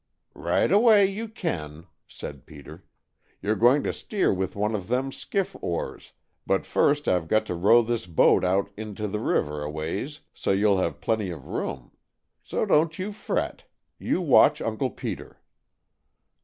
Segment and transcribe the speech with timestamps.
[0.33, 2.83] "Right away you can," said Peter.
[3.39, 6.13] "You're going to steer with one of them skiff oars,
[6.47, 10.49] but first I've got to row this boat out into the river a ways so
[10.53, 11.91] you'll have plenty of room.
[12.43, 13.65] So don't you fret.
[13.99, 15.39] You watch Uncle Peter."